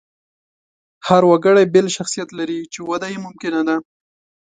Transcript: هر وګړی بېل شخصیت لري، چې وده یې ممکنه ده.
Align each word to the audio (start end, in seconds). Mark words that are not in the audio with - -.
هر 1.07 1.21
وګړی 1.31 1.71
بېل 1.73 1.87
شخصیت 1.97 2.29
لري، 2.39 2.59
چې 2.73 2.79
وده 2.89 3.07
یې 3.13 3.19
ممکنه 3.25 3.61
ده. 3.67 3.75